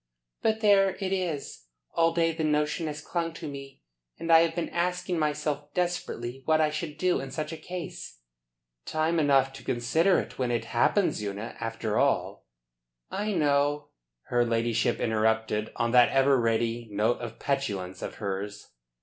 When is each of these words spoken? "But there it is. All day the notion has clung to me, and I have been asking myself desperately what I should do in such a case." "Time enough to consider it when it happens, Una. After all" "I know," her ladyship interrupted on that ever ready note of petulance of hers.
"But 0.41 0.61
there 0.61 0.95
it 0.99 1.13
is. 1.13 1.65
All 1.93 2.11
day 2.11 2.31
the 2.31 2.43
notion 2.43 2.87
has 2.87 3.01
clung 3.05 3.33
to 3.33 3.47
me, 3.47 3.83
and 4.17 4.31
I 4.31 4.39
have 4.39 4.55
been 4.55 4.69
asking 4.69 5.19
myself 5.19 5.71
desperately 5.75 6.41
what 6.45 6.59
I 6.59 6.71
should 6.71 6.97
do 6.97 7.19
in 7.19 7.29
such 7.29 7.51
a 7.51 7.55
case." 7.55 8.17
"Time 8.87 9.19
enough 9.19 9.53
to 9.53 9.63
consider 9.63 10.17
it 10.19 10.39
when 10.39 10.49
it 10.49 10.65
happens, 10.65 11.21
Una. 11.21 11.55
After 11.59 11.99
all" 11.99 12.47
"I 13.11 13.31
know," 13.33 13.89
her 14.23 14.43
ladyship 14.43 14.99
interrupted 14.99 15.71
on 15.75 15.91
that 15.91 16.09
ever 16.09 16.41
ready 16.41 16.89
note 16.91 17.19
of 17.21 17.37
petulance 17.37 18.01
of 18.01 18.15
hers. 18.15 18.71